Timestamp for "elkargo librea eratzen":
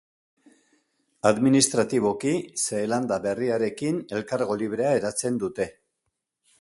4.19-5.39